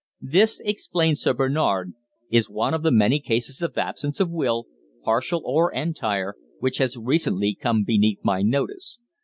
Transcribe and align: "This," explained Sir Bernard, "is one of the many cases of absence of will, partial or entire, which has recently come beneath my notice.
"This," 0.23 0.59
explained 0.65 1.19
Sir 1.19 1.31
Bernard, 1.33 1.93
"is 2.31 2.49
one 2.49 2.73
of 2.73 2.81
the 2.81 2.91
many 2.91 3.19
cases 3.19 3.61
of 3.61 3.77
absence 3.77 4.19
of 4.19 4.31
will, 4.31 4.65
partial 5.03 5.43
or 5.45 5.71
entire, 5.71 6.33
which 6.59 6.79
has 6.79 6.97
recently 6.97 7.53
come 7.53 7.83
beneath 7.83 8.21
my 8.23 8.41
notice. 8.41 8.97